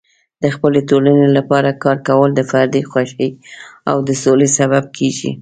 د 0.43 0.45
خپلې 0.55 0.79
ټولنې 0.89 1.27
لپاره 1.37 1.69
کار 1.83 1.97
کول 2.07 2.29
د 2.35 2.41
فردي 2.51 2.81
خوښۍ 2.91 3.29
او 3.89 3.97
د 4.07 4.09
سولې 4.23 4.47
سبب 4.57 4.83
کیږي. 4.97 5.31